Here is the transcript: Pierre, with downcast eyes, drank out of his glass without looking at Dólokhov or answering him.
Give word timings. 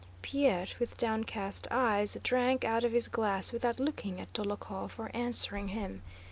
Pierre, 0.23 0.65
with 0.79 0.97
downcast 0.97 1.67
eyes, 1.69 2.17
drank 2.23 2.65
out 2.65 2.83
of 2.83 2.91
his 2.91 3.07
glass 3.07 3.53
without 3.53 3.79
looking 3.79 4.19
at 4.19 4.33
Dólokhov 4.33 4.97
or 4.97 5.11
answering 5.13 5.67
him. 5.67 6.01